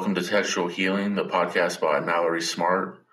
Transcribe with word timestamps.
welcome 0.00 0.14
to 0.14 0.22
Textual 0.22 0.66
Healing, 0.66 1.14
the 1.14 1.26
podcast 1.26 1.78
by 1.78 2.00
Mallory 2.00 2.40
Smart. 2.40 3.04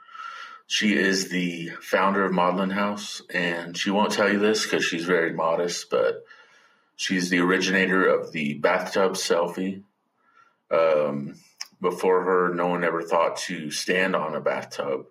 She 0.67 0.95
is 0.95 1.27
the 1.27 1.67
founder 1.82 2.24
of 2.24 2.32
Maudlin 2.32 2.69
House, 2.69 3.21
and 3.29 3.75
she 3.75 3.92
won't 3.92 4.13
tell 4.13 4.32
you 4.32 4.40
this 4.40 4.63
because 4.63 4.85
she's 4.85 5.03
very 5.03 5.33
modest, 5.33 5.89
but 5.89 6.23
she's 6.95 7.29
the 7.29 7.39
originator 7.39 8.07
of 8.07 8.31
the 8.31 8.54
bathtub 8.54 9.15
selfie. 9.15 9.84
Um, 10.71 11.36
before 11.82 12.23
her, 12.23 12.54
no 12.54 12.68
one 12.68 12.86
ever 12.86 13.02
thought 13.02 13.36
to 13.48 13.70
stand 13.70 14.16
on 14.16 14.34
a 14.34 14.40
bathtub 14.40 15.08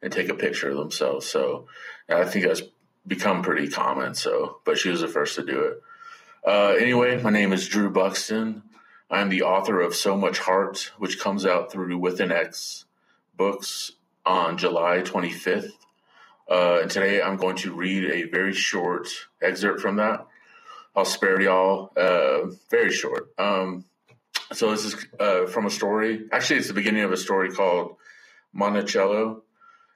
and 0.00 0.12
take 0.12 0.28
a 0.28 0.34
picture 0.34 0.70
of 0.70 0.76
themselves. 0.76 1.26
So 1.26 1.66
I 2.08 2.22
think 2.22 2.46
that's 2.46 2.62
become 3.04 3.42
pretty 3.42 3.66
common. 3.66 4.14
So, 4.14 4.58
but 4.64 4.78
she 4.78 4.90
was 4.90 5.00
the 5.00 5.08
first 5.08 5.34
to 5.34 5.44
do 5.44 5.58
it. 5.58 5.82
Uh, 6.46 6.76
anyway, 6.78 7.20
my 7.20 7.30
name 7.30 7.52
is 7.52 7.66
Drew 7.66 7.90
Buxton. 7.90 8.62
I'm 9.08 9.28
the 9.28 9.42
author 9.42 9.80
of 9.80 9.94
So 9.94 10.16
Much 10.16 10.40
Heart, 10.40 10.90
which 10.98 11.20
comes 11.20 11.46
out 11.46 11.70
through 11.70 11.96
With 11.96 12.20
an 12.20 12.32
X 12.32 12.86
Books 13.36 13.92
on 14.24 14.58
July 14.58 15.02
25th. 15.04 15.70
Uh, 16.50 16.80
and 16.82 16.90
today 16.90 17.22
I'm 17.22 17.36
going 17.36 17.54
to 17.58 17.72
read 17.72 18.10
a 18.10 18.24
very 18.28 18.52
short 18.52 19.08
excerpt 19.40 19.80
from 19.80 19.96
that. 19.96 20.26
I'll 20.96 21.04
spare 21.04 21.40
y'all, 21.40 21.92
uh, 21.96 22.46
very 22.68 22.90
short. 22.90 23.28
Um, 23.38 23.84
so 24.52 24.72
this 24.72 24.84
is 24.84 25.06
uh, 25.20 25.46
from 25.46 25.66
a 25.66 25.70
story. 25.70 26.26
Actually, 26.32 26.58
it's 26.58 26.68
the 26.68 26.74
beginning 26.74 27.04
of 27.04 27.12
a 27.12 27.16
story 27.16 27.50
called 27.52 27.96
Monticello. 28.52 29.44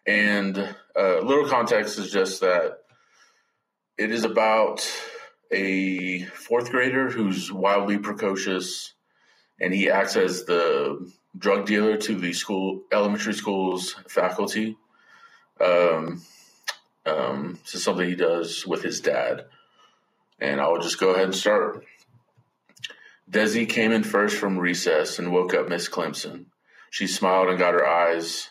And 0.07 0.57
a 0.57 0.77
uh, 0.97 1.21
little 1.23 1.49
context 1.49 1.99
is 1.99 2.13
just 2.13 2.43
that 2.43 2.79
it 3.99 4.13
is 4.13 4.23
about 4.23 4.89
a 5.51 6.23
fourth 6.27 6.71
grader 6.71 7.11
who's 7.11 7.53
wildly 7.53 7.99
precocious 7.99 8.95
and 9.61 9.75
he 9.75 9.91
acts 9.91 10.17
as 10.17 10.45
the 10.45 11.13
drug 11.37 11.67
dealer 11.67 11.97
to 11.97 12.15
the 12.15 12.33
school 12.33 12.83
elementary 12.93 13.35
school's 13.35 13.95
faculty. 14.09 14.77
Um, 15.61 16.23
um, 17.07 17.59
this 17.63 17.75
is 17.75 17.85
something 17.85 18.09
he 18.09 18.15
does 18.15 18.67
with 18.67 18.83
his 18.83 19.01
dad, 19.01 19.47
and 20.41 20.61
I'll 20.61 20.81
just 20.81 21.01
go 21.01 21.11
ahead 21.11 21.25
and 21.25 21.35
start. 21.35 21.85
Desi 23.31 23.69
came 23.69 23.93
in 23.93 24.03
first 24.03 24.37
from 24.37 24.59
recess 24.59 25.19
and 25.19 25.33
woke 25.33 25.55
up 25.55 25.69
Miss 25.69 25.89
Clemson. 25.89 26.47
She 26.91 27.07
smiled 27.07 27.49
and 27.49 27.59
got 27.59 27.75
her 27.75 27.87
eyes 27.87 28.51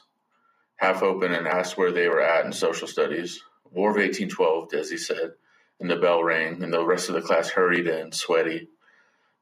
half 0.77 1.03
open 1.03 1.33
and 1.33 1.45
asked 1.45 1.77
where 1.77 1.91
they 1.91 2.07
were 2.07 2.21
at 2.21 2.45
in 2.45 2.53
social 2.53 2.87
studies. 2.87 3.43
War 3.71 3.89
of 3.89 3.97
1812, 3.97 4.69
Desi 4.69 4.97
said, 4.97 5.33
and 5.79 5.89
the 5.89 5.97
bell 5.97 6.23
rang, 6.23 6.63
and 6.63 6.73
the 6.73 6.85
rest 6.85 7.09
of 7.09 7.15
the 7.15 7.21
class 7.21 7.49
hurried 7.49 7.87
in, 7.87 8.11
sweaty. 8.13 8.69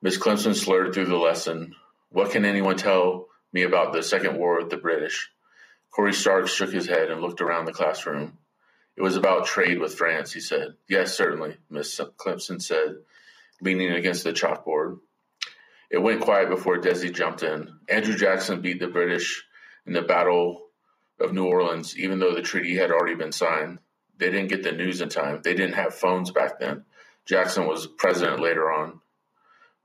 Miss 0.02 0.17
Clemson 0.17 0.56
slurred 0.56 0.94
through 0.94 1.06
the 1.06 1.17
lesson. 1.17 1.73
What 2.09 2.31
can 2.31 2.45
anyone 2.45 2.78
tell 2.78 3.28
me 3.52 3.64
about 3.64 3.94
the 3.94 4.04
Second 4.04 4.38
War 4.38 4.59
with 4.59 4.70
the 4.70 4.78
British? 4.78 5.30
Corey 5.89 6.14
Starks 6.14 6.54
shook 6.54 6.72
his 6.72 6.88
head 6.88 7.09
and 7.09 7.20
looked 7.20 7.42
around 7.42 7.66
the 7.66 7.73
classroom. 7.73 8.38
It 8.95 9.02
was 9.02 9.16
about 9.16 9.48
trade 9.48 9.80
with 9.80 9.95
France, 9.95 10.31
he 10.31 10.39
said. 10.39 10.76
Yes, 10.88 11.16
certainly, 11.16 11.58
Miss 11.70 12.00
Clemson 12.17 12.62
said, 12.62 12.98
leaning 13.62 13.92
against 13.92 14.23
the 14.23 14.34
chalkboard. 14.34 15.00
It 15.89 15.98
went 15.98 16.22
quiet 16.22 16.50
before 16.50 16.78
Desi 16.78 17.14
jumped 17.14 17.42
in. 17.42 17.80
Andrew 17.89 18.16
Jackson 18.16 18.61
beat 18.61 18.80
the 18.80 18.88
British 18.88 19.45
in 19.88 19.94
the 19.94 20.02
Battle 20.04 20.67
of 21.20 21.34
New 21.34 21.45
Orleans, 21.45 21.98
even 21.98 22.20
though 22.20 22.36
the 22.36 22.42
treaty 22.42 22.76
had 22.76 22.92
already 22.92 23.16
been 23.16 23.32
signed. 23.32 23.80
They 24.17 24.30
didn't 24.30 24.50
get 24.50 24.64
the 24.64 24.72
news 24.72 25.02
in 25.02 25.09
time. 25.09 25.42
They 25.44 25.54
didn't 25.54 25.76
have 25.76 25.95
phones 25.95 26.32
back 26.32 26.59
then. 26.59 26.86
Jackson 27.26 27.67
was 27.67 27.88
president 27.88 28.42
later 28.42 28.72
on. 28.72 29.00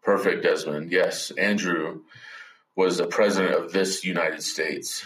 Perfect, 0.03 0.43
Desmond. 0.43 0.91
Yes, 0.91 1.31
Andrew 1.33 2.01
was 2.75 2.99
the 2.99 3.07
president 3.07 3.55
of 3.55 3.73
this 3.73 4.05
United 4.05 4.43
States. 4.43 5.05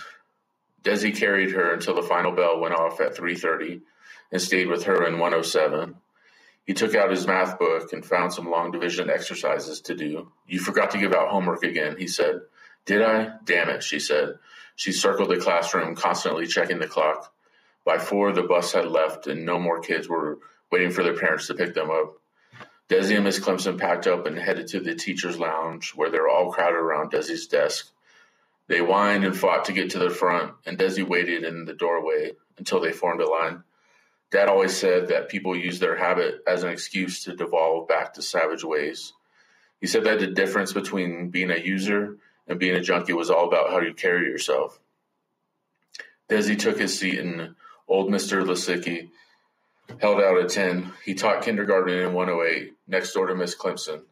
Desi 0.82 1.14
carried 1.14 1.50
her 1.50 1.72
until 1.72 1.94
the 1.94 2.02
final 2.02 2.32
bell 2.32 2.60
went 2.60 2.74
off 2.74 3.00
at 3.00 3.16
3:30 3.16 3.82
and 4.32 4.40
stayed 4.40 4.68
with 4.68 4.84
her 4.84 5.06
in 5.06 5.18
107. 5.18 5.96
He 6.64 6.74
took 6.74 6.94
out 6.94 7.10
his 7.10 7.26
math 7.26 7.58
book 7.58 7.92
and 7.92 8.04
found 8.04 8.32
some 8.32 8.50
long 8.50 8.70
division 8.70 9.10
exercises 9.10 9.80
to 9.82 9.94
do. 9.94 10.32
You 10.46 10.58
forgot 10.58 10.90
to 10.92 10.98
give 10.98 11.12
out 11.12 11.28
homework 11.28 11.62
again, 11.62 11.96
he 11.96 12.08
said. 12.08 12.40
Did 12.86 13.02
I? 13.02 13.32
Damn 13.44 13.68
it, 13.68 13.82
she 13.82 14.00
said. 14.00 14.38
She 14.76 14.92
circled 14.92 15.30
the 15.30 15.36
classroom, 15.38 15.94
constantly 15.94 16.46
checking 16.46 16.78
the 16.78 16.88
clock. 16.88 17.32
By 17.84 17.98
four, 17.98 18.32
the 18.32 18.42
bus 18.42 18.72
had 18.72 18.86
left, 18.86 19.26
and 19.26 19.44
no 19.44 19.58
more 19.58 19.80
kids 19.80 20.08
were 20.08 20.38
waiting 20.70 20.90
for 20.90 21.02
their 21.02 21.16
parents 21.16 21.46
to 21.46 21.54
pick 21.54 21.74
them 21.74 21.90
up. 21.90 22.18
Desi 22.88 23.16
and 23.16 23.24
Miss 23.24 23.40
Clemson 23.40 23.78
packed 23.78 24.06
up 24.06 24.26
and 24.26 24.38
headed 24.38 24.68
to 24.68 24.80
the 24.80 24.94
teacher's 24.94 25.38
lounge, 25.38 25.92
where 25.96 26.10
they 26.10 26.18
were 26.18 26.28
all 26.28 26.52
crowded 26.52 26.76
around 26.76 27.10
Desi's 27.10 27.48
desk. 27.48 27.90
They 28.68 28.78
whined 28.78 29.24
and 29.24 29.36
fought 29.36 29.64
to 29.66 29.72
get 29.72 29.90
to 29.90 29.98
the 29.98 30.10
front, 30.10 30.54
and 30.64 30.78
Desi 30.78 31.06
waited 31.06 31.44
in 31.44 31.64
the 31.64 31.74
doorway 31.74 32.32
until 32.58 32.80
they 32.80 32.92
formed 32.92 33.20
a 33.20 33.28
line. 33.28 33.64
Dad 34.30 34.48
always 34.48 34.76
said 34.76 35.08
that 35.08 35.28
people 35.28 35.56
use 35.56 35.78
their 35.78 35.96
habit 35.96 36.42
as 36.46 36.62
an 36.62 36.70
excuse 36.70 37.24
to 37.24 37.36
devolve 37.36 37.88
back 37.88 38.14
to 38.14 38.22
savage 38.22 38.64
ways. 38.64 39.12
He 39.80 39.86
said 39.86 40.04
that 40.04 40.20
the 40.20 40.26
difference 40.26 40.72
between 40.72 41.30
being 41.30 41.50
a 41.50 41.58
user 41.58 42.16
and 42.48 42.58
being 42.58 42.74
a 42.74 42.80
junkie 42.80 43.12
was 43.12 43.30
all 43.30 43.46
about 43.46 43.70
how 43.70 43.80
you 43.80 43.94
carry 43.94 44.26
yourself. 44.26 44.78
Desi 46.28 46.58
took 46.58 46.78
his 46.78 46.98
seat, 46.98 47.18
and 47.18 47.54
old 47.88 48.10
Mr. 48.10 48.44
Lasicki 48.44 49.10
held 50.00 50.20
out 50.20 50.38
a 50.38 50.46
10. 50.46 50.92
He 51.04 51.14
taught 51.14 51.42
kindergarten 51.42 51.98
in 51.98 52.12
108, 52.12 52.74
next 52.86 53.12
door 53.12 53.26
to 53.26 53.34
Miss 53.34 53.56
Clemson, 53.56 54.02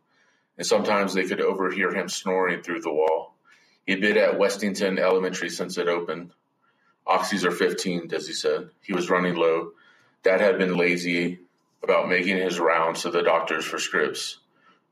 and 0.57 0.67
sometimes 0.67 1.15
they 1.15 1.25
could 1.25 1.41
overhear 1.41 1.93
him 1.93 2.09
snoring 2.09 2.63
through 2.63 2.81
the 2.81 2.93
wall. 2.93 3.35
He'd 3.87 4.01
been 4.01 4.17
at 4.17 4.39
Westington 4.39 4.99
Elementary 4.99 5.51
since 5.51 5.77
it 5.77 5.89
opened. 5.89 6.33
Oxys 7.07 7.45
are 7.45 7.51
15, 7.51 8.09
Desi 8.09 8.35
said. 8.35 8.71
He 8.81 8.95
was 8.95 9.11
running 9.11 9.35
low. 9.35 9.73
Dad 10.23 10.41
had 10.41 10.59
been 10.59 10.77
lazy 10.77 11.41
about 11.83 12.09
making 12.09 12.39
his 12.39 12.59
rounds 12.59 13.03
to 13.03 13.11
the 13.11 13.23
doctors 13.23 13.65
for 13.65 13.79
scripts. 13.79 14.39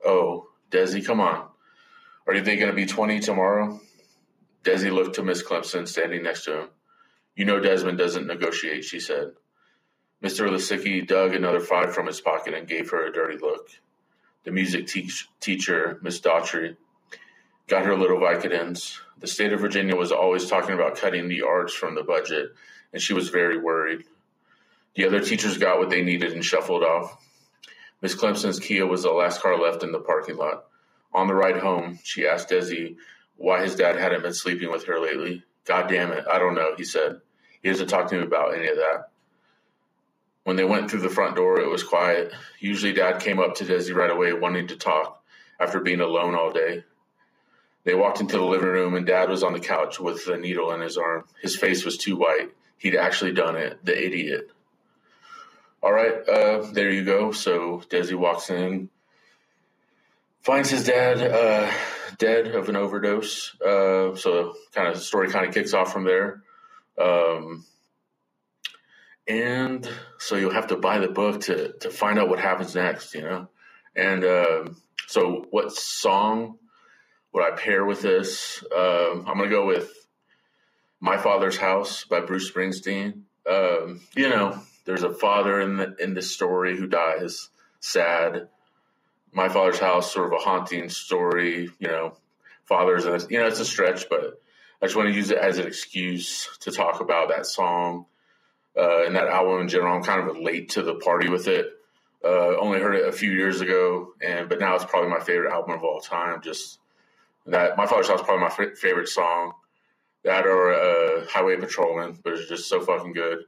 Oh, 0.05 0.49
Desi, 0.71 1.05
come 1.05 1.21
on. 1.21 1.47
Are 2.27 2.41
they 2.41 2.57
going 2.57 2.71
to 2.71 2.77
be 2.77 2.87
20 2.87 3.21
tomorrow? 3.21 3.81
Desi 4.63 4.93
looked 4.93 5.17
to 5.17 5.23
Miss 5.23 5.43
Clemson 5.43 5.89
standing 5.89 6.23
next 6.23 6.45
to 6.45 6.61
him. 6.61 6.69
You 7.35 7.47
know 7.47 7.61
Desmond 7.61 7.99
doesn't 7.99 8.27
negotiate, 8.27 8.85
she 8.85 9.01
said. 9.01 9.33
Mr. 10.23 10.49
Lasicki 10.49 11.05
dug 11.05 11.35
another 11.35 11.59
five 11.59 11.93
from 11.93 12.07
his 12.07 12.21
pocket 12.21 12.55
and 12.55 12.69
gave 12.69 12.91
her 12.91 13.07
a 13.07 13.13
dirty 13.13 13.39
look. 13.39 13.69
The 14.45 14.53
music 14.53 14.87
teach- 14.87 15.29
teacher, 15.41 15.99
Miss 16.01 16.21
Daughtry, 16.21 16.77
got 17.67 17.85
her 17.85 17.97
little 17.97 18.19
Vicodins. 18.19 19.01
The 19.19 19.27
state 19.27 19.53
of 19.53 19.61
Virginia 19.61 19.97
was 19.97 20.13
always 20.13 20.49
talking 20.49 20.75
about 20.75 20.97
cutting 20.97 21.29
the 21.29 21.43
arts 21.43 21.75
from 21.75 21.97
the 21.97 22.05
budget, 22.05 22.53
and 22.93 23.03
she 23.03 23.15
was 23.15 23.31
very 23.31 23.59
worried. 23.59 24.05
The 24.95 25.07
other 25.07 25.21
teachers 25.21 25.59
got 25.59 25.79
what 25.79 25.91
they 25.91 26.03
needed 26.03 26.33
and 26.33 26.45
shuffled 26.45 26.85
off. 26.85 27.17
Miss 28.01 28.15
Clemson's 28.15 28.61
Kia 28.61 28.87
was 28.87 29.03
the 29.03 29.11
last 29.11 29.41
car 29.41 29.59
left 29.59 29.83
in 29.83 29.93
the 29.93 30.01
parking 30.01 30.37
lot. 30.37 30.67
On 31.13 31.27
the 31.27 31.35
ride 31.35 31.59
home, 31.59 31.99
she 32.05 32.27
asked 32.27 32.51
Desi 32.51 32.97
why 33.37 33.63
his 33.63 33.75
dad 33.75 33.97
hadn't 33.97 34.23
been 34.23 34.35
sleeping 34.35 34.71
with 34.71 34.85
her 34.85 35.01
lately. 35.01 35.43
God 35.65 35.89
damn 35.89 36.13
it, 36.13 36.25
I 36.31 36.39
don't 36.39 36.55
know, 36.55 36.75
he 36.77 36.85
said. 36.85 37.21
He 37.63 37.71
doesn't 37.71 37.89
talk 37.89 38.09
to 38.09 38.17
me 38.17 38.23
about 38.23 38.55
any 38.55 38.69
of 38.69 38.77
that. 38.77 39.12
When 40.45 40.57
they 40.57 40.65
went 40.65 40.91
through 40.91 41.01
the 41.01 41.09
front 41.09 41.37
door, 41.37 41.61
it 41.61 41.71
was 41.71 41.85
quiet. 41.85 42.33
Usually, 42.59 42.93
Dad 42.93 43.21
came 43.21 43.39
up 43.39 43.57
to 43.57 43.65
Desi 43.65 43.95
right 43.95 44.11
away, 44.11 44.33
wanting 44.33 44.69
to 44.69 44.77
talk 44.77 45.23
after 45.61 45.81
being 45.81 46.01
alone 46.01 46.35
all 46.35 46.51
day. 46.51 46.85
They 47.85 47.95
walked 47.95 48.21
into 48.21 48.37
the 48.37 48.45
living 48.45 48.69
room, 48.69 48.95
and 48.95 49.07
Dad 49.07 49.29
was 49.29 49.43
on 49.43 49.53
the 49.53 49.61
couch 49.61 49.99
with 50.01 50.27
a 50.29 50.37
needle 50.37 50.73
in 50.73 50.81
his 50.81 50.97
arm. 50.97 51.25
His 51.41 51.57
face 51.57 51.85
was 51.85 51.97
too 51.97 52.17
white. 52.17 52.51
He'd 52.79 52.97
actually 52.97 53.33
done 53.33 53.57
it, 53.57 53.85
the 53.85 53.97
idiot. 53.97 54.51
All 55.83 55.93
right, 55.93 56.29
uh, 56.29 56.67
there 56.73 56.91
you 56.91 57.05
go. 57.05 57.33
So 57.33 57.83
Desi 57.89 58.15
walks 58.15 58.51
in, 58.51 58.89
finds 60.43 60.71
his 60.71 60.85
dad 60.85 61.19
uh, 61.23 61.71
dead 62.19 62.49
of 62.49 62.69
an 62.69 62.77
overdose. 62.77 63.55
Uh, 63.61 64.15
so, 64.15 64.55
kind 64.75 64.89
of 64.89 64.95
the 64.95 65.01
story 65.01 65.29
kind 65.31 65.47
of 65.47 65.55
kicks 65.55 65.75
off 65.75 65.93
from 65.93 66.05
there. 66.05 66.43
Um, 67.01 67.65
and 69.29 69.89
so 70.19 70.37
you'll 70.37 70.53
have 70.53 70.69
to 70.69 70.77
buy 70.77 70.99
the 70.99 71.09
book 71.09 71.43
to 71.43 71.73
to 71.81 71.91
find 71.91 72.19
out 72.19 72.29
what 72.29 72.39
happens 72.39 72.75
next, 72.75 73.15
you 73.15 73.23
know. 73.23 73.49
And 73.95 74.25
uh, 74.25 74.65
so, 75.07 75.47
what 75.51 75.73
song 75.73 76.59
would 77.33 77.45
I 77.45 77.57
pair 77.57 77.85
with 77.85 78.03
this? 78.03 78.65
Uh, 78.75 79.23
I'm 79.27 79.39
to 79.39 79.49
go 79.49 79.67
with 79.67 79.91
"My 81.01 81.19
Father's 81.19 81.57
House" 81.57 82.05
by 82.05 82.21
Bruce 82.21 82.51
Springsteen. 82.51 83.23
Um, 83.49 84.01
you 84.17 84.29
know, 84.29 84.61
there's 84.85 85.03
a 85.03 85.13
father 85.13 85.61
in 85.61 85.77
the 85.77 85.95
in 86.01 86.15
this 86.15 86.33
story 86.33 86.77
who 86.77 86.87
dies, 86.87 87.49
sad. 87.81 88.49
My 89.35 89.49
father's 89.49 89.79
house, 89.79 90.13
sort 90.13 90.27
of 90.27 90.33
a 90.33 90.43
haunting 90.43 90.89
story. 90.89 91.71
You 91.79 91.89
know, 91.89 92.17
fathers, 92.65 93.05
you 93.31 93.39
know, 93.39 93.47
it's 93.47 93.61
a 93.61 93.65
stretch, 93.65 94.09
but 94.11 94.43
I 94.81 94.87
just 94.87 94.97
want 94.97 95.09
to 95.09 95.15
use 95.15 95.31
it 95.31 95.39
as 95.39 95.59
an 95.59 95.67
excuse 95.67 96.49
to 96.61 96.71
talk 96.71 97.01
about 97.01 97.29
that 97.29 97.47
song 97.47 98.07
uh, 98.77 99.05
and 99.05 99.17
that 99.17 99.29
album 99.29 99.61
in 99.61 99.69
general. 99.69 99.95
I'm 99.95 100.03
kind 100.03 100.29
of 100.29 100.39
late 100.39 100.71
to 100.71 100.83
the 100.83 100.95
party 100.95 101.29
with 101.29 101.49
it. 101.49 101.67
Uh, 102.25 102.57
only 102.59 102.81
heard 102.81 102.95
it 102.95 103.09
a 103.09 103.13
few 103.13 103.33
years 103.33 103.61
ago, 103.61 104.15
and 104.21 104.49
but 104.49 104.61
now 104.61 104.75
it's 104.75 104.85
probably 104.85 105.11
my 105.11 105.21
favorite 105.21 105.53
album 105.53 105.75
of 105.75 105.83
all 105.83 106.01
time. 106.01 106.41
Just 106.41 106.79
That 107.47 107.77
My 107.77 107.87
Father's 107.87 108.09
House 108.09 108.21
is 108.21 108.27
probably 108.27 108.43
my 108.43 108.71
f- 108.71 108.79
favorite 108.79 109.09
song. 109.09 109.53
That 110.25 110.47
or 110.47 110.73
uh, 110.73 111.27
Highway 111.27 111.57
Patrolman, 111.57 112.17
but 112.23 112.35
it's 112.35 112.49
just 112.49 112.69
so 112.69 112.81
fucking 112.81 113.13
good. 113.13 113.41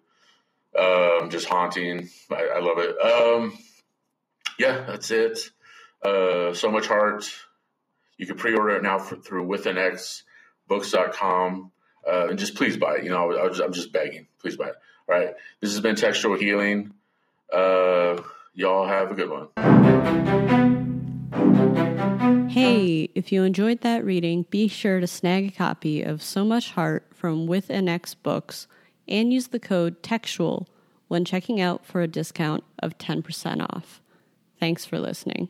Um, 0.76 1.30
just 1.30 1.48
haunting. 1.48 2.10
I, 2.32 2.48
I 2.56 2.60
love 2.60 2.78
it. 2.78 3.00
Um, 3.00 3.56
yeah, 4.58 4.84
that's 4.84 5.12
it. 5.12 5.38
Uh, 6.02 6.52
so 6.52 6.68
much 6.70 6.88
heart. 6.88 7.32
You 8.18 8.26
can 8.26 8.36
pre-order 8.36 8.76
it 8.76 8.82
now 8.82 8.98
for, 8.98 9.16
through 9.16 9.46
withanxbooks.com. 9.46 11.70
Uh, 12.06 12.26
and 12.28 12.38
just 12.38 12.54
please 12.56 12.76
buy 12.76 12.96
it. 12.96 13.04
You 13.04 13.10
know, 13.10 13.32
I, 13.32 13.46
am 13.46 13.72
just 13.72 13.92
begging. 13.92 14.26
Please 14.40 14.56
buy 14.56 14.68
it. 14.68 14.74
Right. 15.06 15.34
This 15.60 15.72
has 15.72 15.80
been 15.80 15.96
Textual 15.96 16.36
Healing. 16.36 16.92
Uh, 17.52 18.22
y'all 18.54 18.86
have 18.86 19.10
a 19.10 19.14
good 19.14 19.30
one. 19.30 19.48
Hey, 22.48 23.10
if 23.14 23.32
you 23.32 23.42
enjoyed 23.42 23.80
that 23.82 24.04
reading, 24.04 24.46
be 24.48 24.68
sure 24.68 25.00
to 25.00 25.06
snag 25.06 25.48
a 25.48 25.50
copy 25.50 26.02
of 26.02 26.22
So 26.22 26.44
Much 26.44 26.70
Heart 26.70 27.06
from 27.12 27.46
With 27.46 27.68
an 27.68 27.88
X 27.88 28.14
Books 28.14 28.66
and 29.06 29.32
use 29.32 29.48
the 29.48 29.60
code 29.60 30.02
TEXTUAL 30.02 30.66
when 31.08 31.24
checking 31.24 31.60
out 31.60 31.84
for 31.84 32.00
a 32.00 32.08
discount 32.08 32.64
of 32.78 32.96
10% 32.96 33.60
off. 33.60 34.00
Thanks 34.58 34.84
for 34.86 34.98
listening. 34.98 35.48